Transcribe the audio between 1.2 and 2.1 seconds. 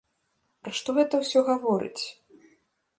ўсё гаворыць?